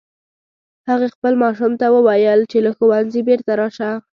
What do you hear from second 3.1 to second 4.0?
بیرته راشه